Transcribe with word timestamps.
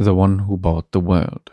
The 0.00 0.14
One 0.14 0.38
Who 0.38 0.56
Bought 0.56 0.92
the 0.92 0.98
World. 0.98 1.50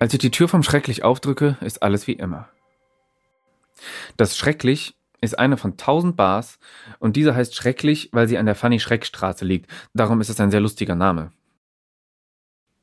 Als 0.00 0.14
ich 0.14 0.18
die 0.18 0.30
Tür 0.30 0.48
vom 0.48 0.62
Schrecklich 0.62 1.04
aufdrücke, 1.04 1.58
ist 1.60 1.82
alles 1.82 2.06
wie 2.06 2.14
immer. 2.14 2.48
Das 4.16 4.36
Schrecklich 4.36 4.96
ist 5.20 5.38
eine 5.38 5.58
von 5.58 5.76
tausend 5.76 6.16
Bars 6.16 6.58
und 7.00 7.16
diese 7.16 7.34
heißt 7.34 7.54
Schrecklich, 7.54 8.08
weil 8.12 8.26
sie 8.26 8.38
an 8.38 8.46
der 8.46 8.54
Fanny-Schreck-Straße 8.54 9.44
liegt. 9.44 9.70
Darum 9.92 10.22
ist 10.22 10.30
es 10.30 10.40
ein 10.40 10.50
sehr 10.50 10.60
lustiger 10.60 10.94
Name. 10.94 11.32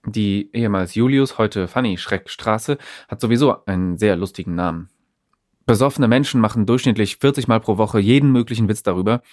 Die 0.06 0.52
ehemals 0.54 0.94
Julius, 0.94 1.40
heute 1.40 1.68
Fanny-Schreck-Straße 1.68 2.78
hat 3.08 3.20
sowieso 3.20 3.66
einen 3.66 3.98
sehr 3.98 4.16
lustigen 4.16 4.54
Namen. 4.54 4.90
Besoffene 5.66 6.08
Menschen 6.08 6.40
machen 6.40 6.68
durchschnittlich 6.68 7.18
40 7.18 7.48
Mal 7.48 7.60
pro 7.60 7.80
Woche 7.80 8.00
jeden 8.00 8.32
möglichen 8.32 8.70
Witz 8.70 8.84
darüber 8.84 9.24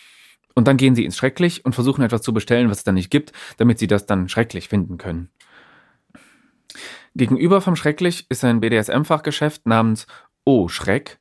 und 0.55 0.69
dann 0.69 0.79
gehen 0.79 0.95
sie 0.95 1.05
ins 1.05 1.19
Schrecklich 1.19 1.67
und 1.67 1.75
versuchen 1.75 2.03
etwas 2.03 2.23
zu 2.23 2.33
bestellen, 2.33 2.71
was 2.71 2.79
es 2.79 2.85
dann 2.85 2.95
nicht 2.95 3.11
gibt, 3.11 3.33
damit 3.59 3.79
sie 3.79 3.89
das 3.89 4.07
dann 4.07 4.31
schrecklich 4.31 4.69
finden 4.69 4.97
können. 4.97 5.29
Gegenüber 7.17 7.61
vom 7.61 7.77
Schrecklich 7.77 8.27
ist 8.29 8.45
ein 8.45 8.59
BDSM-Fachgeschäft 8.59 9.67
namens 9.67 10.09
Oh 10.45 10.67
Schreck 10.67 11.21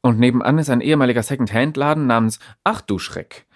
und 0.00 0.20
nebenan 0.20 0.58
ist 0.58 0.70
ein 0.70 0.80
ehemaliger 0.80 1.24
Second-Hand-Laden 1.24 2.06
namens 2.06 2.38
Ach 2.62 2.80
du 2.80 3.00
Schreck. 3.00 3.46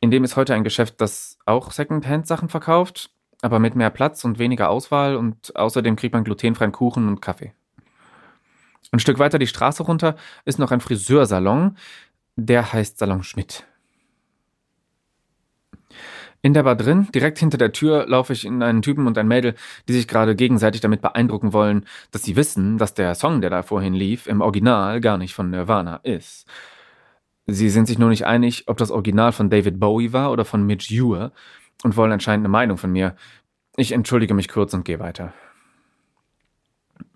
In 0.00 0.12
dem 0.12 0.22
ist 0.22 0.36
heute 0.36 0.54
ein 0.54 0.62
Geschäft, 0.62 1.00
das 1.00 1.36
auch 1.46 1.72
Second-Hand-Sachen 1.72 2.48
verkauft, 2.48 3.10
aber 3.42 3.58
mit 3.58 3.74
mehr 3.74 3.90
Platz 3.90 4.24
und 4.24 4.38
weniger 4.38 4.70
Auswahl 4.70 5.16
und 5.16 5.56
außerdem 5.56 5.96
kriegt 5.96 6.14
man 6.14 6.22
glutenfreien 6.22 6.70
Kuchen 6.70 7.08
und 7.08 7.20
Kaffee. 7.20 7.54
Ein 8.92 9.00
Stück 9.00 9.18
weiter 9.18 9.40
die 9.40 9.48
Straße 9.48 9.82
runter 9.82 10.14
ist 10.44 10.60
noch 10.60 10.70
ein 10.70 10.80
Friseursalon, 10.80 11.76
der 12.36 12.72
heißt 12.72 12.98
Salon 12.98 13.24
Schmidt. 13.24 13.66
In 16.42 16.54
der 16.54 16.62
Bar 16.62 16.76
drin, 16.76 17.08
direkt 17.14 17.38
hinter 17.38 17.58
der 17.58 17.72
Tür, 17.72 18.06
laufe 18.06 18.32
ich 18.32 18.46
in 18.46 18.62
einen 18.62 18.80
Typen 18.80 19.06
und 19.06 19.18
ein 19.18 19.28
Mädel, 19.28 19.54
die 19.88 19.92
sich 19.92 20.08
gerade 20.08 20.34
gegenseitig 20.34 20.80
damit 20.80 21.02
beeindrucken 21.02 21.52
wollen, 21.52 21.84
dass 22.12 22.22
sie 22.22 22.34
wissen, 22.34 22.78
dass 22.78 22.94
der 22.94 23.14
Song, 23.14 23.42
der 23.42 23.50
da 23.50 23.62
vorhin 23.62 23.92
lief, 23.92 24.26
im 24.26 24.40
Original 24.40 25.00
gar 25.00 25.18
nicht 25.18 25.34
von 25.34 25.50
Nirvana 25.50 25.96
ist. 25.96 26.46
Sie 27.46 27.68
sind 27.68 27.86
sich 27.86 27.98
nur 27.98 28.08
nicht 28.08 28.26
einig, 28.26 28.64
ob 28.68 28.78
das 28.78 28.90
Original 28.90 29.32
von 29.32 29.50
David 29.50 29.78
Bowie 29.78 30.12
war 30.12 30.30
oder 30.30 30.44
von 30.46 30.64
Mitch 30.64 30.94
Ewer 30.94 31.32
und 31.82 31.96
wollen 31.96 32.12
anscheinend 32.12 32.44
eine 32.44 32.52
Meinung 32.52 32.78
von 32.78 32.92
mir. 32.92 33.16
Ich 33.76 33.92
entschuldige 33.92 34.34
mich 34.34 34.48
kurz 34.48 34.72
und 34.72 34.84
gehe 34.84 34.98
weiter. 34.98 35.34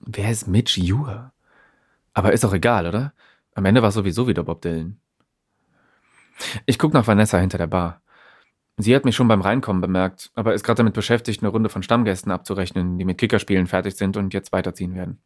Wer 0.00 0.30
ist 0.30 0.48
Mitch 0.48 0.78
Ewer? 0.80 1.32
Aber 2.12 2.32
ist 2.32 2.44
auch 2.44 2.52
egal, 2.52 2.86
oder? 2.86 3.14
Am 3.54 3.64
Ende 3.64 3.80
war 3.80 3.88
es 3.88 3.94
sowieso 3.94 4.28
wieder 4.28 4.42
Bob 4.42 4.60
Dylan. 4.60 4.98
Ich 6.66 6.78
gucke 6.78 6.94
nach 6.94 7.06
Vanessa 7.06 7.38
hinter 7.38 7.58
der 7.58 7.68
Bar. 7.68 8.02
Sie 8.76 8.94
hat 8.94 9.04
mich 9.04 9.14
schon 9.14 9.28
beim 9.28 9.40
Reinkommen 9.40 9.80
bemerkt, 9.80 10.32
aber 10.34 10.52
ist 10.52 10.64
gerade 10.64 10.78
damit 10.78 10.94
beschäftigt, 10.94 11.42
eine 11.42 11.50
Runde 11.50 11.68
von 11.68 11.82
Stammgästen 11.82 12.32
abzurechnen, 12.32 12.98
die 12.98 13.04
mit 13.04 13.18
Kickerspielen 13.18 13.68
fertig 13.68 13.94
sind 13.94 14.16
und 14.16 14.34
jetzt 14.34 14.52
weiterziehen 14.52 14.94
werden. 14.94 15.20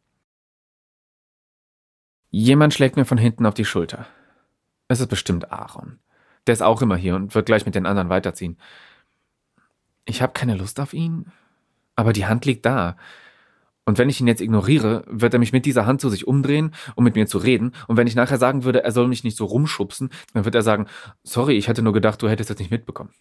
Jemand 2.29 2.75
schlägt 2.75 2.95
mir 2.95 3.05
von 3.05 3.17
hinten 3.17 3.47
auf 3.47 3.55
die 3.55 3.65
Schulter. 3.65 4.05
Es 4.87 4.99
ist 4.99 5.07
bestimmt 5.07 5.51
Aaron. 5.51 5.99
Der 6.45 6.53
ist 6.53 6.61
auch 6.61 6.81
immer 6.83 6.95
hier 6.95 7.15
und 7.15 7.33
wird 7.33 7.47
gleich 7.47 7.65
mit 7.65 7.73
den 7.73 7.87
anderen 7.87 8.09
weiterziehen. 8.09 8.57
Ich 10.05 10.21
habe 10.21 10.33
keine 10.33 10.55
Lust 10.55 10.79
auf 10.79 10.93
ihn, 10.93 11.31
aber 11.95 12.13
die 12.13 12.27
Hand 12.27 12.45
liegt 12.45 12.65
da. 12.67 12.97
Und 13.85 13.97
wenn 13.97 14.09
ich 14.09 14.21
ihn 14.21 14.27
jetzt 14.27 14.41
ignoriere, 14.41 15.03
wird 15.07 15.33
er 15.33 15.39
mich 15.39 15.53
mit 15.53 15.65
dieser 15.65 15.87
Hand 15.87 16.01
zu 16.01 16.09
sich 16.09 16.27
umdrehen, 16.27 16.75
um 16.93 17.03
mit 17.03 17.15
mir 17.15 17.25
zu 17.25 17.39
reden. 17.39 17.73
Und 17.87 17.97
wenn 17.97 18.05
ich 18.05 18.13
nachher 18.13 18.37
sagen 18.37 18.63
würde, 18.63 18.83
er 18.83 18.91
soll 18.91 19.07
mich 19.07 19.23
nicht 19.23 19.35
so 19.37 19.45
rumschubsen, 19.45 20.11
dann 20.33 20.45
wird 20.45 20.53
er 20.53 20.61
sagen, 20.61 20.85
sorry, 21.23 21.57
ich 21.57 21.67
hatte 21.67 21.81
nur 21.81 21.93
gedacht, 21.93 22.21
du 22.21 22.29
hättest 22.29 22.51
das 22.51 22.59
nicht 22.59 22.69
mitbekommen. 22.69 23.11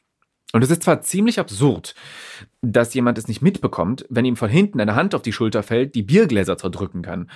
Und 0.52 0.64
es 0.64 0.70
ist 0.70 0.82
zwar 0.82 1.02
ziemlich 1.02 1.38
absurd, 1.38 1.94
dass 2.62 2.94
jemand 2.94 3.18
es 3.18 3.28
nicht 3.28 3.42
mitbekommt, 3.42 4.06
wenn 4.08 4.24
ihm 4.24 4.36
von 4.36 4.48
hinten 4.48 4.80
eine 4.80 4.94
Hand 4.94 5.14
auf 5.14 5.22
die 5.22 5.32
Schulter 5.32 5.62
fällt, 5.62 5.94
die 5.94 6.02
Biergläser 6.02 6.56
zerdrücken 6.56 7.02
kann. 7.02 7.30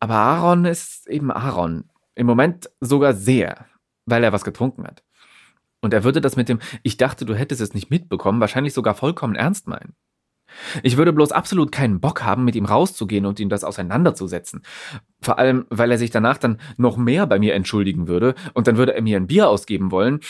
Aber 0.00 0.14
Aaron 0.14 0.66
ist 0.66 1.08
eben 1.08 1.30
Aaron. 1.30 1.84
Im 2.14 2.26
Moment 2.26 2.70
sogar 2.80 3.14
sehr, 3.14 3.66
weil 4.04 4.22
er 4.22 4.32
was 4.32 4.44
getrunken 4.44 4.84
hat. 4.84 5.02
Und 5.80 5.94
er 5.94 6.04
würde 6.04 6.20
das 6.20 6.36
mit 6.36 6.48
dem 6.48 6.58
Ich 6.82 6.96
dachte, 6.96 7.24
du 7.24 7.34
hättest 7.34 7.60
es 7.60 7.74
nicht 7.74 7.90
mitbekommen, 7.90 8.40
wahrscheinlich 8.40 8.74
sogar 8.74 8.94
vollkommen 8.94 9.34
ernst 9.34 9.66
meinen. 9.66 9.94
Ich 10.82 10.96
würde 10.96 11.12
bloß 11.12 11.32
absolut 11.32 11.72
keinen 11.72 12.00
Bock 12.00 12.22
haben, 12.22 12.44
mit 12.44 12.56
ihm 12.56 12.64
rauszugehen 12.64 13.26
und 13.26 13.40
ihm 13.40 13.48
das 13.48 13.64
auseinanderzusetzen. 13.64 14.62
Vor 15.20 15.38
allem, 15.38 15.66
weil 15.70 15.90
er 15.90 15.98
sich 15.98 16.10
danach 16.10 16.38
dann 16.38 16.60
noch 16.76 16.96
mehr 16.96 17.26
bei 17.26 17.38
mir 17.38 17.54
entschuldigen 17.54 18.08
würde 18.08 18.34
und 18.54 18.66
dann 18.66 18.76
würde 18.76 18.94
er 18.94 19.02
mir 19.02 19.16
ein 19.16 19.26
Bier 19.26 19.48
ausgeben 19.48 19.90
wollen. 19.90 20.20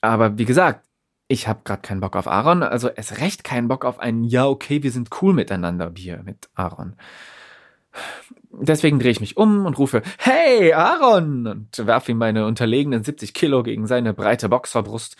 Aber 0.00 0.38
wie 0.38 0.44
gesagt, 0.44 0.87
ich 1.28 1.46
habe 1.46 1.60
gerade 1.64 1.82
keinen 1.82 2.00
Bock 2.00 2.16
auf 2.16 2.26
Aaron, 2.26 2.62
also 2.62 2.88
es 2.96 3.20
recht 3.20 3.44
keinen 3.44 3.68
Bock 3.68 3.84
auf 3.84 4.00
ein 4.00 4.24
Ja, 4.24 4.46
okay, 4.46 4.82
wir 4.82 4.90
sind 4.90 5.10
cool 5.20 5.34
miteinander 5.34 5.90
Bier 5.90 6.22
mit 6.24 6.48
Aaron. 6.54 6.96
Deswegen 8.50 8.98
drehe 8.98 9.10
ich 9.10 9.20
mich 9.20 9.36
um 9.36 9.66
und 9.66 9.78
rufe 9.78 10.02
Hey, 10.18 10.72
Aaron! 10.72 11.46
und 11.46 11.86
werfe 11.86 12.12
ihm 12.12 12.18
meine 12.18 12.46
unterlegenen 12.46 13.04
70 13.04 13.34
Kilo 13.34 13.62
gegen 13.62 13.86
seine 13.86 14.14
breite 14.14 14.48
Boxerbrust. 14.48 15.16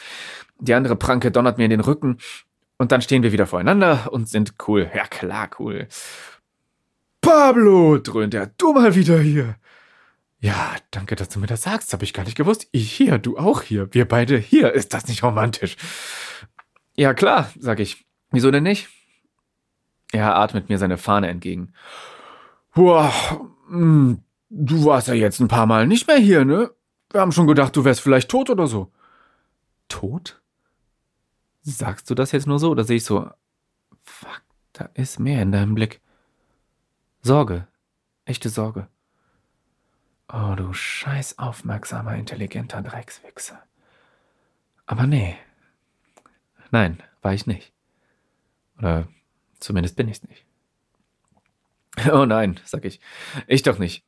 Die 0.59 0.75
andere 0.75 0.97
Pranke 0.97 1.31
donnert 1.31 1.59
mir 1.59 1.65
in 1.65 1.71
den 1.71 1.81
Rücken 1.81 2.19
und 2.79 2.91
dann 2.91 3.03
stehen 3.03 3.23
wir 3.23 3.33
wieder 3.33 3.47
voreinander 3.47 4.09
und 4.11 4.29
sind 4.29 4.55
cool. 4.67 4.91
Ja, 4.95 5.05
klar, 5.05 5.51
cool. 5.59 5.89
Pablo, 7.21 7.99
dröhnt 7.99 8.33
er, 8.33 8.51
du 8.57 8.73
mal 8.73 8.95
wieder 8.95 9.21
hier. 9.21 9.57
Ja, 10.41 10.77
danke, 10.93 11.17
dass 11.17 11.29
du 11.29 11.41
mir 11.41 11.47
das 11.47 11.63
sagst. 11.63 11.93
Hab 11.93 12.03
ich 12.03 12.13
gar 12.13 12.25
nicht 12.25 12.37
gewusst. 12.37 12.69
Ich 12.71 12.93
hier, 12.93 13.19
du 13.19 13.39
auch 13.39 13.63
hier. 13.63 13.93
Wir 13.93 14.07
beide 14.07 14.39
hier. 14.39 14.73
Ist 14.73 14.95
das 14.95 15.09
nicht 15.09 15.23
romantisch? 15.23 15.77
Ja, 16.95 17.13
klar, 17.15 17.51
sag 17.59 17.81
ich. 17.81 18.07
Wieso 18.31 18.51
denn 18.51 18.63
nicht? 18.63 18.89
Er 20.13 20.37
atmet 20.37 20.69
mir 20.69 20.79
seine 20.79 20.99
Fahne 20.99 21.29
entgegen. 21.29 21.73
Boah, 22.75 23.13
hm, 23.69 24.23
du 24.51 24.85
warst 24.85 25.09
ja 25.09 25.15
jetzt 25.15 25.41
ein 25.41 25.49
paar 25.49 25.67
Mal 25.67 25.87
nicht 25.87 26.07
mehr 26.07 26.19
hier, 26.19 26.45
ne? 26.45 26.71
Wir 27.11 27.21
haben 27.21 27.33
schon 27.33 27.47
gedacht, 27.47 27.75
du 27.75 27.85
wärst 27.85 28.01
vielleicht 28.01 28.31
tot 28.31 28.51
oder 28.51 28.67
so. 28.67 28.93
Tot? 29.89 30.41
Sagst 31.63 32.09
du 32.11 32.15
das 32.15 32.33
jetzt 32.33 32.47
nur 32.47 32.59
so 32.59 32.71
oder 32.71 32.85
sehe 32.85 32.97
ich 32.97 33.05
so? 33.05 33.29
Fuck, 34.05 34.43
da 34.73 34.89
ist 34.95 35.19
mehr 35.19 35.43
in 35.43 35.53
deinem 35.53 35.75
Blick. 35.75 36.01
Sorge. 37.23 37.67
Echte 38.25 38.49
Sorge. 38.49 38.89
Oh, 40.31 40.55
du 40.57 40.73
scheiß 40.73 41.39
aufmerksamer, 41.39 42.15
intelligenter 42.15 42.83
Dreckswichser. 42.83 43.63
Aber 44.87 45.07
nee. 45.07 45.37
Nein, 46.71 47.03
war 47.23 47.33
ich 47.33 47.47
nicht. 47.47 47.73
Oder 48.79 49.09
zumindest 49.59 49.97
bin 49.97 50.09
ich's 50.09 50.23
nicht. 50.23 50.45
Oh 52.13 52.27
nein, 52.27 52.61
sag 52.65 52.85
ich. 52.85 53.01
Ich 53.49 53.63
doch 53.63 53.79
nicht. 53.79 54.05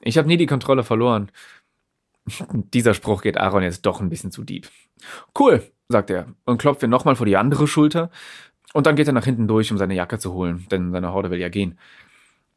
Ich 0.00 0.18
habe 0.18 0.26
nie 0.26 0.36
die 0.36 0.46
Kontrolle 0.46 0.82
verloren. 0.82 1.30
Dieser 2.52 2.94
Spruch 2.94 3.22
geht 3.22 3.38
Aaron 3.38 3.62
jetzt 3.62 3.86
doch 3.86 4.00
ein 4.00 4.08
bisschen 4.08 4.32
zu 4.32 4.42
deep. 4.42 4.68
Cool, 5.38 5.70
sagt 5.88 6.10
er 6.10 6.34
und 6.46 6.58
klopft 6.58 6.82
mir 6.82 6.88
nochmal 6.88 7.14
vor 7.14 7.26
die 7.26 7.36
andere 7.36 7.68
Schulter. 7.68 8.10
Und 8.72 8.86
dann 8.86 8.96
geht 8.96 9.06
er 9.06 9.12
nach 9.12 9.24
hinten 9.24 9.46
durch, 9.46 9.70
um 9.70 9.78
seine 9.78 9.94
Jacke 9.94 10.18
zu 10.18 10.32
holen, 10.32 10.66
denn 10.70 10.90
seine 10.90 11.12
Horde 11.12 11.30
will 11.30 11.38
ja 11.38 11.48
gehen. 11.48 11.78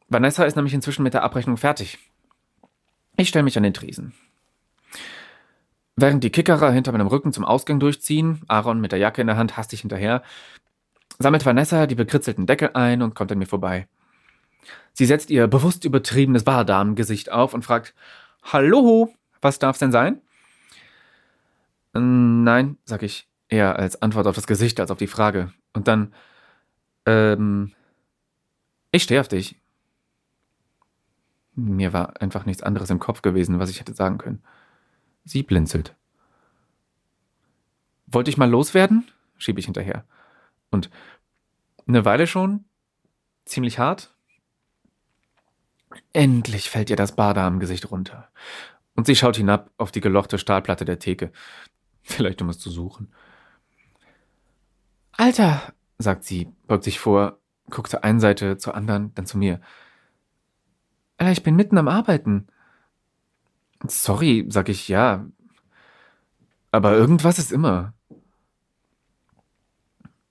Vanessa 0.08 0.44
ist 0.44 0.56
nämlich 0.56 0.74
inzwischen 0.74 1.04
mit 1.04 1.14
der 1.14 1.22
Abrechnung 1.22 1.56
fertig. 1.56 1.98
Ich 3.16 3.28
stelle 3.28 3.44
mich 3.44 3.56
an 3.56 3.62
den 3.62 3.74
Tresen. 3.74 4.14
Während 5.96 6.24
die 6.24 6.30
Kickerer 6.30 6.70
hinter 6.72 6.92
meinem 6.92 7.06
Rücken 7.06 7.32
zum 7.32 7.44
Ausgang 7.44 7.78
durchziehen, 7.78 8.40
Aaron 8.48 8.80
mit 8.80 8.92
der 8.92 8.98
Jacke 8.98 9.20
in 9.20 9.26
der 9.26 9.36
Hand 9.36 9.56
hastig 9.56 9.82
hinterher, 9.82 10.22
sammelt 11.18 11.44
Vanessa 11.44 11.86
die 11.86 11.94
bekritzelten 11.94 12.46
Deckel 12.46 12.70
ein 12.74 13.02
und 13.02 13.14
kommt 13.14 13.30
an 13.30 13.38
mir 13.38 13.46
vorbei. 13.46 13.86
Sie 14.94 15.06
setzt 15.06 15.30
ihr 15.30 15.46
bewusst 15.46 15.84
übertriebenes 15.84 16.44
Bardamengesicht 16.44 17.30
auf 17.30 17.54
und 17.54 17.64
fragt, 17.64 17.94
Hallo, 18.42 19.14
was 19.40 19.58
darf's 19.58 19.78
denn 19.78 19.92
sein? 19.92 20.20
Nein, 21.94 22.78
sag 22.84 23.02
ich, 23.02 23.28
eher 23.48 23.78
als 23.78 24.00
Antwort 24.00 24.26
auf 24.26 24.34
das 24.34 24.46
Gesicht 24.46 24.80
als 24.80 24.90
auf 24.90 24.98
die 24.98 25.06
Frage. 25.06 25.52
Und 25.74 25.88
dann, 25.88 26.14
ähm, 27.06 27.72
ich 28.90 29.02
stehe 29.02 29.20
auf 29.20 29.28
dich. 29.28 29.56
Mir 31.54 31.92
war 31.92 32.20
einfach 32.20 32.46
nichts 32.46 32.62
anderes 32.62 32.90
im 32.90 32.98
Kopf 32.98 33.22
gewesen, 33.22 33.58
was 33.58 33.70
ich 33.70 33.80
hätte 33.80 33.94
sagen 33.94 34.18
können. 34.18 34.42
Sie 35.24 35.42
blinzelt. 35.42 35.94
wollte 38.06 38.30
ich 38.30 38.36
mal 38.36 38.50
loswerden? 38.50 39.10
schiebe 39.38 39.60
ich 39.60 39.66
hinterher. 39.66 40.04
Und 40.70 40.90
eine 41.86 42.04
Weile 42.04 42.26
schon, 42.26 42.64
ziemlich 43.44 43.78
hart. 43.78 44.14
Endlich 46.12 46.70
fällt 46.70 46.90
ihr 46.90 46.96
das 46.96 47.16
Badamengesicht 47.16 47.90
runter. 47.90 48.30
Und 48.94 49.06
sie 49.06 49.16
schaut 49.16 49.36
hinab 49.36 49.70
auf 49.78 49.92
die 49.92 50.00
gelochte 50.00 50.38
Stahlplatte 50.38 50.84
der 50.84 50.98
Theke. 50.98 51.32
Vielleicht 52.02 52.42
um 52.42 52.48
es 52.48 52.58
zu 52.58 52.70
suchen. 52.70 53.12
Alter, 55.12 55.72
sagt 55.98 56.24
sie, 56.24 56.50
beugt 56.66 56.84
sich 56.84 56.98
vor, 56.98 57.38
guckt 57.70 57.90
zur 57.90 58.04
einen 58.04 58.20
Seite, 58.20 58.56
zur 58.58 58.74
anderen, 58.74 59.14
dann 59.14 59.26
zu 59.26 59.38
mir. 59.38 59.60
Alter, 61.22 61.30
ich 61.30 61.44
bin 61.44 61.54
mitten 61.54 61.78
am 61.78 61.86
Arbeiten. 61.86 62.48
Sorry, 63.86 64.44
sag 64.48 64.68
ich 64.68 64.88
ja. 64.88 65.24
Aber 66.72 66.96
irgendwas 66.96 67.38
ist 67.38 67.52
immer. 67.52 67.94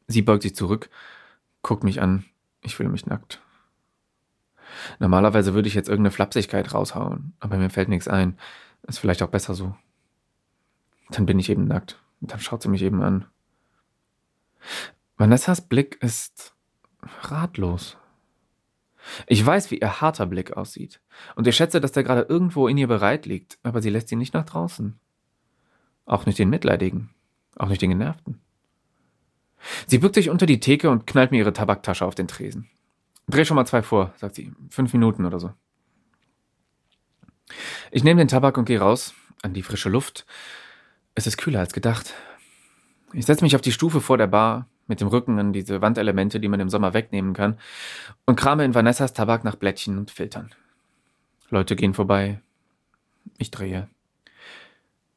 Sie 0.08 0.22
beugt 0.22 0.44
sich 0.44 0.54
zurück, 0.54 0.90
guckt 1.62 1.86
mich 1.86 2.02
an. 2.02 2.26
Ich 2.62 2.76
fühle 2.76 2.90
mich 2.90 3.06
nackt. 3.06 3.42
Normalerweise 5.00 5.54
würde 5.54 5.70
ich 5.70 5.76
jetzt 5.76 5.88
irgendeine 5.88 6.12
Flapsigkeit 6.12 6.74
raushauen, 6.74 7.36
aber 7.40 7.56
mir 7.56 7.70
fällt 7.70 7.88
nichts 7.88 8.10
ein. 8.10 8.38
Ist 8.86 9.00
vielleicht 9.00 9.24
auch 9.24 9.30
besser 9.30 9.56
so. 9.56 9.74
Dann 11.12 11.26
bin 11.26 11.40
ich 11.40 11.50
eben 11.50 11.70
nackt. 11.70 12.04
Dann 12.20 12.42
schaut 12.42 12.64
sie 12.64 12.70
mich 12.70 12.82
eben 12.82 13.02
an. 13.02 13.24
Vanessas 15.16 15.62
Blick 15.70 16.04
ist 16.04 16.54
ratlos. 17.22 17.96
Ich 19.28 19.46
weiß, 19.46 19.72
wie 19.72 19.80
ihr 19.80 20.02
harter 20.02 20.26
Blick 20.26 20.56
aussieht. 20.58 21.02
Und 21.36 21.48
ich 21.48 21.56
schätze, 21.56 21.82
dass 21.82 21.92
der 21.92 22.04
gerade 22.04 22.22
irgendwo 22.22 22.68
in 22.68 22.78
ihr 22.78 22.88
bereit 22.88 23.26
liegt, 23.26 23.58
aber 23.64 23.82
sie 23.82 23.90
lässt 23.90 24.12
ihn 24.12 24.20
nicht 24.20 24.34
nach 24.34 24.46
draußen. 24.46 25.00
Auch 26.06 26.26
nicht 26.26 26.40
den 26.40 26.50
Mitleidigen. 26.50 27.10
Auch 27.58 27.68
nicht 27.68 27.82
den 27.82 27.90
Genervten. 27.90 28.40
Sie 29.88 30.00
bückt 30.00 30.16
sich 30.16 30.30
unter 30.30 30.46
die 30.46 30.60
Theke 30.60 30.90
und 30.90 31.06
knallt 31.06 31.32
mir 31.32 31.40
ihre 31.40 31.54
Tabaktasche 31.54 32.06
auf 32.06 32.16
den 32.16 32.28
Tresen. 32.28 32.70
Dreh 33.28 33.46
schon 33.46 33.56
mal 33.56 33.66
zwei 33.66 33.84
vor, 33.84 34.14
sagt 34.18 34.36
sie. 34.36 34.52
Fünf 34.70 34.94
Minuten 34.94 35.26
oder 35.26 35.40
so. 35.40 35.54
Ich 37.92 38.04
nehme 38.04 38.20
den 38.20 38.28
Tabak 38.28 38.58
und 38.58 38.66
gehe 38.66 38.80
raus, 38.80 39.14
an 39.42 39.54
die 39.54 39.64
frische 39.64 39.90
Luft. 39.90 40.26
Es 41.16 41.28
ist 41.28 41.38
kühler 41.38 41.60
als 41.60 41.74
gedacht. 41.74 42.14
Ich 43.14 43.26
setze 43.26 43.44
mich 43.44 43.56
auf 43.56 43.62
die 43.62 43.74
Stufe 43.74 44.00
vor 44.00 44.18
der 44.18 44.28
Bar, 44.28 44.68
mit 44.88 45.02
dem 45.02 45.08
Rücken 45.08 45.40
an 45.40 45.54
diese 45.54 45.82
Wandelemente, 45.82 46.40
die 46.40 46.48
man 46.48 46.60
im 46.60 46.70
Sommer 46.70 46.94
wegnehmen 46.94 47.34
kann, 47.34 47.58
und 48.26 48.36
krame 48.36 48.66
in 48.66 48.76
Vanessas 48.76 49.14
Tabak 49.14 49.44
nach 49.44 49.56
Blättchen 49.56 49.98
und 49.98 50.12
Filtern. 50.12 50.52
Leute 51.50 51.76
gehen 51.76 51.94
vorbei. 51.94 52.42
Ich 53.38 53.52
drehe. 53.52 53.90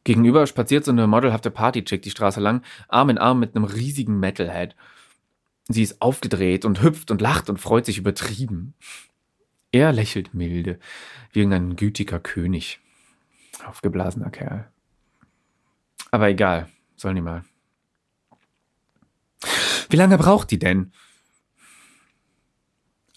Gegenüber 0.05 0.47
spaziert 0.47 0.85
so 0.85 0.93
eine 0.93 1.07
modelhafte 1.07 1.51
Partychick 1.51 2.03
die 2.03 2.11
Straße 2.11 2.41
lang, 2.41 2.63
Arm 2.89 3.09
in 3.09 3.19
Arm 3.19 3.41
mit 3.41 3.57
einem 3.57 3.65
riesigen 3.65 4.21
Metalhead. 4.21 4.77
Sie 5.69 5.83
ist 5.83 6.03
aufgedreht 6.03 6.67
und 6.67 6.83
hüpft 6.83 7.11
und 7.11 7.23
lacht 7.23 7.49
und 7.49 7.59
freut 7.59 7.87
sich 7.87 7.97
übertrieben. 7.97 8.75
Er 9.73 9.93
lächelt 9.93 10.35
milde, 10.35 10.79
wie 11.33 11.41
irgendein 11.41 11.77
gütiger 11.77 12.21
König. 12.21 12.81
Aufgeblasener 13.67 14.31
Kerl. 14.31 14.69
Aber 16.11 16.29
egal, 16.29 16.69
sollen 16.97 17.17
die 17.17 17.23
mal. 17.23 17.45
Wie 19.91 19.97
lange 19.97 20.19
braucht 20.19 20.51
die 20.51 20.59
denn? 20.59 20.93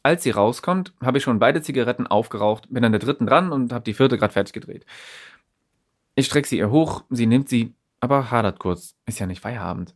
Als 0.04 0.24
sie 0.24 0.32
rauskommt, 0.32 0.94
habe 1.02 1.18
ich 1.18 1.24
schon 1.24 1.40
beide 1.40 1.62
Zigaretten 1.62 2.08
aufgeraucht, 2.08 2.68
bin 2.70 2.86
an 2.86 2.94
der 2.94 3.00
dritten 3.00 3.26
dran 3.26 3.52
und 3.52 3.74
habe 3.74 3.84
die 3.84 3.94
vierte 3.94 4.18
gerade 4.18 4.34
fertig 4.34 4.54
gedreht. 4.54 4.86
Ich 6.16 6.28
strecke 6.28 6.48
sie 6.48 6.58
ihr 6.58 6.72
hoch, 6.72 7.04
sie 7.10 7.26
nimmt 7.26 7.50
sie, 7.50 7.76
aber 8.00 8.32
hadert 8.32 8.60
kurz. 8.60 8.96
Ist 9.06 9.20
ja 9.20 9.28
nicht 9.28 9.42
Feierabend. 9.42 9.96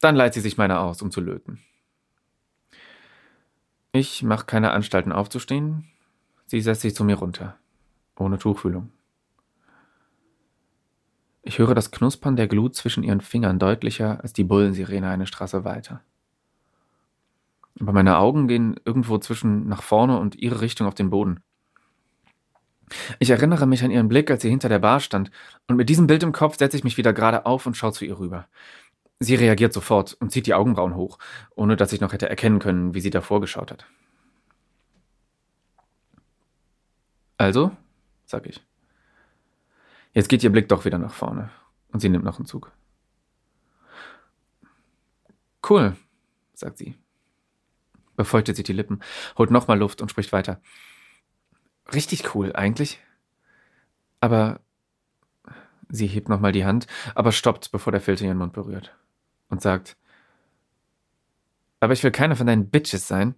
Dann 0.00 0.16
leiht 0.16 0.34
sie 0.34 0.40
sich 0.40 0.56
meine 0.56 0.80
aus, 0.80 1.02
um 1.02 1.10
zu 1.10 1.20
löten. 1.20 1.60
Ich 3.92 4.22
mache 4.22 4.46
keine 4.46 4.72
Anstalten 4.72 5.12
aufzustehen. 5.12 5.88
Sie 6.46 6.60
setzt 6.60 6.82
sich 6.82 6.94
zu 6.94 7.04
mir 7.04 7.16
runter. 7.16 7.56
Ohne 8.16 8.38
Tuchfühlung. 8.38 8.92
Ich 11.50 11.58
höre 11.58 11.74
das 11.74 11.90
Knuspern 11.90 12.36
der 12.36 12.46
Glut 12.46 12.76
zwischen 12.76 13.02
ihren 13.02 13.20
Fingern 13.20 13.58
deutlicher 13.58 14.20
als 14.22 14.32
die 14.32 14.44
Bullensirene 14.44 15.08
eine 15.08 15.26
Straße 15.26 15.64
weiter. 15.64 16.00
Aber 17.80 17.92
meine 17.92 18.18
Augen 18.18 18.46
gehen 18.46 18.78
irgendwo 18.84 19.18
zwischen 19.18 19.66
nach 19.66 19.82
vorne 19.82 20.20
und 20.20 20.36
ihre 20.36 20.60
Richtung 20.60 20.86
auf 20.86 20.94
den 20.94 21.10
Boden. 21.10 21.40
Ich 23.18 23.30
erinnere 23.30 23.66
mich 23.66 23.82
an 23.82 23.90
ihren 23.90 24.06
Blick, 24.06 24.30
als 24.30 24.42
sie 24.42 24.48
hinter 24.48 24.68
der 24.68 24.78
Bar 24.78 25.00
stand, 25.00 25.32
und 25.66 25.74
mit 25.74 25.88
diesem 25.88 26.06
Bild 26.06 26.22
im 26.22 26.30
Kopf 26.30 26.56
setze 26.56 26.76
ich 26.76 26.84
mich 26.84 26.96
wieder 26.96 27.12
gerade 27.12 27.44
auf 27.46 27.66
und 27.66 27.76
schaue 27.76 27.94
zu 27.94 28.04
ihr 28.04 28.20
rüber. 28.20 28.46
Sie 29.18 29.34
reagiert 29.34 29.72
sofort 29.72 30.16
und 30.20 30.30
zieht 30.30 30.46
die 30.46 30.54
Augenbrauen 30.54 30.94
hoch, 30.94 31.18
ohne 31.56 31.74
dass 31.74 31.92
ich 31.92 32.00
noch 32.00 32.12
hätte 32.12 32.30
erkennen 32.30 32.60
können, 32.60 32.94
wie 32.94 33.00
sie 33.00 33.10
davor 33.10 33.40
geschaut 33.40 33.72
hat. 33.72 33.86
Also, 37.38 37.72
sag 38.24 38.46
ich. 38.46 38.62
Jetzt 40.12 40.28
geht 40.28 40.42
ihr 40.42 40.50
Blick 40.50 40.68
doch 40.68 40.84
wieder 40.84 40.98
nach 40.98 41.12
vorne 41.12 41.50
und 41.92 42.00
sie 42.00 42.08
nimmt 42.08 42.24
noch 42.24 42.38
einen 42.38 42.46
Zug. 42.46 42.72
Cool, 45.68 45.96
sagt 46.54 46.78
sie. 46.78 46.96
Befeuchtet 48.16 48.56
sich 48.56 48.64
die 48.64 48.72
Lippen, 48.72 49.00
holt 49.38 49.50
nochmal 49.50 49.78
Luft 49.78 50.02
und 50.02 50.10
spricht 50.10 50.32
weiter 50.32 50.60
richtig 51.94 52.34
cool 52.34 52.52
eigentlich. 52.54 52.98
Aber 54.20 54.60
sie 55.88 56.06
hebt 56.06 56.28
nochmal 56.28 56.52
die 56.52 56.64
Hand, 56.64 56.86
aber 57.14 57.32
stoppt, 57.32 57.72
bevor 57.72 57.92
der 57.92 58.00
Filter 58.00 58.24
ihren 58.24 58.38
Mund 58.38 58.52
berührt. 58.52 58.94
Und 59.48 59.62
sagt, 59.62 59.96
aber 61.80 61.92
ich 61.92 62.04
will 62.04 62.10
keine 62.10 62.36
von 62.36 62.46
deinen 62.46 62.70
Bitches 62.70 63.08
sein. 63.08 63.34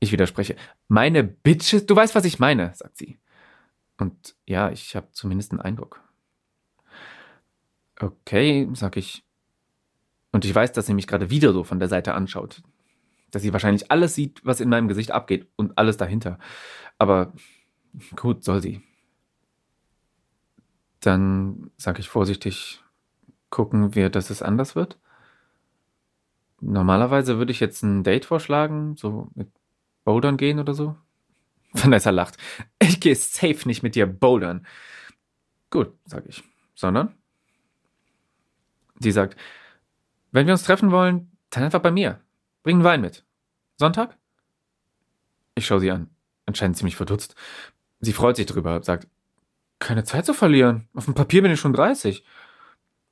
Ich 0.00 0.10
widerspreche. 0.10 0.56
Meine 0.88 1.22
Bitches? 1.22 1.86
Du 1.86 1.94
weißt, 1.94 2.14
was 2.14 2.24
ich 2.24 2.38
meine, 2.38 2.74
sagt 2.74 2.96
sie. 2.96 3.18
Und 3.98 4.34
ja, 4.46 4.70
ich 4.70 4.96
habe 4.96 5.08
zumindest 5.12 5.52
einen 5.52 5.60
Eindruck. 5.60 6.00
Okay, 8.00 8.68
sag 8.72 8.96
ich. 8.96 9.24
Und 10.32 10.44
ich 10.44 10.54
weiß, 10.54 10.72
dass 10.72 10.86
sie 10.86 10.94
mich 10.94 11.06
gerade 11.06 11.30
wieder 11.30 11.52
so 11.52 11.62
von 11.62 11.78
der 11.78 11.88
Seite 11.88 12.14
anschaut. 12.14 12.62
Dass 13.30 13.42
sie 13.42 13.52
wahrscheinlich 13.52 13.90
alles 13.90 14.14
sieht, 14.14 14.44
was 14.44 14.60
in 14.60 14.68
meinem 14.68 14.88
Gesicht 14.88 15.10
abgeht 15.10 15.46
und 15.56 15.78
alles 15.78 15.96
dahinter. 15.96 16.38
Aber 16.98 17.32
gut, 18.16 18.44
soll 18.44 18.60
sie. 18.60 18.82
Dann 21.00 21.70
sage 21.76 22.00
ich 22.00 22.08
vorsichtig, 22.08 22.82
gucken 23.50 23.94
wir, 23.94 24.08
dass 24.10 24.30
es 24.30 24.42
anders 24.42 24.74
wird. 24.74 24.98
Normalerweise 26.60 27.38
würde 27.38 27.52
ich 27.52 27.60
jetzt 27.60 27.82
ein 27.82 28.04
Date 28.04 28.24
vorschlagen, 28.24 28.96
so 28.96 29.28
mit 29.34 29.50
Bouldern 30.04 30.36
gehen 30.36 30.58
oder 30.60 30.74
so. 30.74 30.96
Vanessa 31.82 32.10
lacht. 32.10 32.36
Ich 32.78 33.00
gehe 33.00 33.14
safe 33.14 33.66
nicht 33.66 33.82
mit 33.82 33.94
dir 33.94 34.06
bouldern. 34.06 34.66
Gut, 35.70 35.94
sage 36.04 36.28
ich. 36.28 36.42
Sondern? 36.74 37.14
Sie 38.98 39.12
sagt, 39.12 39.36
wenn 40.30 40.46
wir 40.46 40.52
uns 40.52 40.64
treffen 40.64 40.90
wollen, 40.90 41.36
dann 41.50 41.64
einfach 41.64 41.80
bei 41.80 41.90
mir. 41.90 42.20
Bring 42.62 42.76
einen 42.76 42.84
Wein 42.84 43.00
mit. 43.00 43.24
Sonntag? 43.76 44.16
Ich 45.54 45.66
schaue 45.66 45.80
sie 45.80 45.90
an 45.90 46.08
anscheinend 46.46 46.76
ziemlich 46.76 46.96
verdutzt. 46.96 47.34
Sie 48.00 48.12
freut 48.12 48.36
sich 48.36 48.46
drüber, 48.46 48.82
sagt, 48.82 49.08
keine 49.78 50.04
Zeit 50.04 50.26
zu 50.26 50.34
verlieren. 50.34 50.88
Auf 50.94 51.06
dem 51.06 51.14
Papier 51.14 51.42
bin 51.42 51.52
ich 51.52 51.60
schon 51.60 51.72
30. 51.72 52.24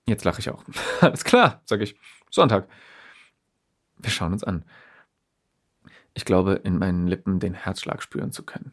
Jetzt 0.07 0.25
lache 0.25 0.41
ich 0.41 0.51
auch. 0.51 0.65
Alles 1.01 1.25
klar, 1.25 1.63
sage 1.65 1.85
ich. 1.85 1.97
Sonntag. 2.31 2.69
Wir 3.99 4.11
schauen 4.11 4.33
uns 4.33 4.45
an. 4.45 4.65
Ich 6.15 6.25
glaube, 6.25 6.61
in 6.65 6.79
meinen 6.79 7.07
Lippen 7.07 7.41
den 7.41 7.55
Herzschlag 7.55 8.03
spüren 8.03 8.33
zu 8.33 8.45
können. 8.45 8.73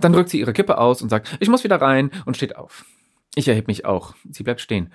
Dann 0.00 0.12
drückt 0.12 0.30
sie 0.30 0.38
ihre 0.38 0.52
Kippe 0.52 0.78
aus 0.78 1.02
und 1.02 1.08
sagt, 1.08 1.36
ich 1.40 1.48
muss 1.48 1.64
wieder 1.64 1.80
rein 1.80 2.10
und 2.24 2.36
steht 2.36 2.56
auf. 2.56 2.84
Ich 3.34 3.48
erhebe 3.48 3.66
mich 3.68 3.84
auch. 3.84 4.14
Sie 4.30 4.42
bleibt 4.42 4.60
stehen. 4.60 4.92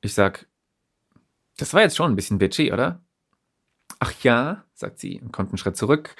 Ich 0.00 0.14
sag, 0.14 0.46
das 1.58 1.74
war 1.74 1.82
jetzt 1.82 1.96
schon 1.96 2.12
ein 2.12 2.16
bisschen 2.16 2.38
bitchy, 2.38 2.72
oder? 2.72 3.00
Ach 3.98 4.12
ja, 4.22 4.64
sagt 4.74 4.98
sie 4.98 5.20
und 5.20 5.32
kommt 5.32 5.50
einen 5.50 5.58
Schritt 5.58 5.76
zurück, 5.76 6.16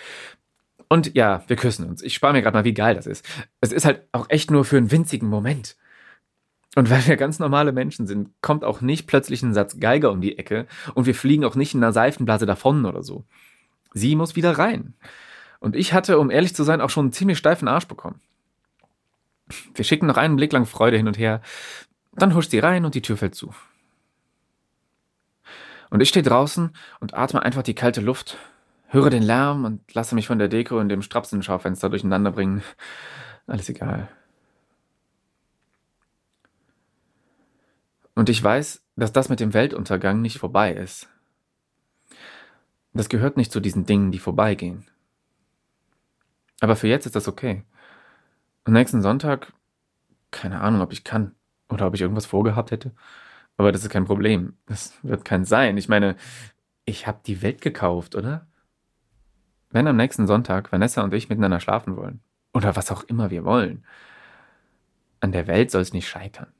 und 0.88 1.14
ja, 1.14 1.42
wir 1.46 1.56
küssen 1.56 1.86
uns. 1.86 2.02
Ich 2.02 2.14
spare 2.14 2.32
mir 2.32 2.42
gerade 2.42 2.56
mal, 2.56 2.64
wie 2.64 2.74
geil 2.74 2.94
das 2.94 3.06
ist. 3.06 3.26
Es 3.60 3.72
ist 3.72 3.84
halt 3.84 4.02
auch 4.12 4.26
echt 4.28 4.50
nur 4.50 4.64
für 4.64 4.76
einen 4.76 4.90
winzigen 4.90 5.28
Moment. 5.28 5.76
Und 6.76 6.90
weil 6.90 7.06
wir 7.06 7.16
ganz 7.16 7.38
normale 7.38 7.72
Menschen 7.72 8.06
sind, 8.06 8.30
kommt 8.42 8.62
auch 8.62 8.80
nicht 8.80 9.06
plötzlich 9.06 9.42
ein 9.42 9.54
Satz 9.54 9.80
Geiger 9.80 10.12
um 10.12 10.20
die 10.20 10.38
Ecke 10.38 10.66
und 10.94 11.06
wir 11.06 11.14
fliegen 11.14 11.44
auch 11.44 11.54
nicht 11.54 11.74
in 11.74 11.82
einer 11.82 11.92
Seifenblase 11.92 12.46
davon 12.46 12.84
oder 12.84 13.02
so. 13.02 13.24
Sie 13.96 14.14
muss 14.14 14.36
wieder 14.36 14.58
rein. 14.58 14.92
Und 15.58 15.74
ich 15.74 15.94
hatte, 15.94 16.18
um 16.18 16.30
ehrlich 16.30 16.54
zu 16.54 16.64
sein, 16.64 16.82
auch 16.82 16.90
schon 16.90 17.06
einen 17.06 17.12
ziemlich 17.12 17.38
steifen 17.38 17.66
Arsch 17.66 17.88
bekommen. 17.88 18.20
Wir 19.74 19.84
schicken 19.84 20.06
noch 20.06 20.18
einen 20.18 20.36
Blick 20.36 20.52
lang 20.52 20.66
Freude 20.66 20.98
hin 20.98 21.06
und 21.06 21.16
her. 21.16 21.40
Dann 22.12 22.34
huscht 22.34 22.50
sie 22.50 22.58
rein 22.58 22.84
und 22.84 22.94
die 22.94 23.00
Tür 23.00 23.16
fällt 23.16 23.34
zu. 23.34 23.54
Und 25.88 26.02
ich 26.02 26.10
stehe 26.10 26.22
draußen 26.22 26.76
und 27.00 27.14
atme 27.14 27.42
einfach 27.42 27.62
die 27.62 27.74
kalte 27.74 28.02
Luft 28.02 28.36
Höre 28.88 29.10
den 29.10 29.22
Lärm 29.22 29.64
und 29.64 29.94
lasse 29.94 30.14
mich 30.14 30.26
von 30.26 30.38
der 30.38 30.48
Deko 30.48 30.78
in 30.78 30.88
dem 30.88 31.02
Strapsenschaufenster 31.02 31.88
durcheinander 31.88 32.30
bringen. 32.30 32.62
Alles 33.46 33.68
egal. 33.68 34.08
Und 38.14 38.28
ich 38.28 38.42
weiß, 38.42 38.84
dass 38.96 39.12
das 39.12 39.28
mit 39.28 39.40
dem 39.40 39.54
Weltuntergang 39.54 40.20
nicht 40.20 40.38
vorbei 40.38 40.72
ist. 40.72 41.08
Das 42.96 43.10
gehört 43.10 43.36
nicht 43.36 43.52
zu 43.52 43.60
diesen 43.60 43.84
Dingen, 43.84 44.10
die 44.10 44.18
vorbeigehen. 44.18 44.86
Aber 46.60 46.76
für 46.76 46.88
jetzt 46.88 47.04
ist 47.04 47.14
das 47.14 47.28
okay. 47.28 47.62
Am 48.64 48.72
nächsten 48.72 49.02
Sonntag, 49.02 49.52
keine 50.30 50.60
Ahnung, 50.62 50.80
ob 50.80 50.92
ich 50.92 51.04
kann 51.04 51.34
oder 51.68 51.86
ob 51.86 51.94
ich 51.94 52.00
irgendwas 52.00 52.24
vorgehabt 52.24 52.70
hätte. 52.70 52.92
Aber 53.58 53.70
das 53.70 53.82
ist 53.82 53.90
kein 53.90 54.06
Problem. 54.06 54.54
Das 54.64 54.94
wird 55.02 55.26
kein 55.26 55.44
sein. 55.44 55.76
Ich 55.76 55.88
meine, 55.88 56.16
ich 56.86 57.06
habe 57.06 57.20
die 57.26 57.42
Welt 57.42 57.60
gekauft, 57.60 58.14
oder? 58.14 58.46
Wenn 59.70 59.86
am 59.88 59.96
nächsten 59.96 60.26
Sonntag 60.26 60.72
Vanessa 60.72 61.02
und 61.02 61.12
ich 61.12 61.28
miteinander 61.28 61.60
schlafen 61.60 61.96
wollen, 61.96 62.20
oder 62.54 62.76
was 62.76 62.90
auch 62.90 63.04
immer 63.04 63.30
wir 63.30 63.44
wollen, 63.44 63.84
an 65.20 65.32
der 65.32 65.46
Welt 65.46 65.70
soll 65.70 65.82
es 65.82 65.92
nicht 65.92 66.08
scheitern. 66.08 66.52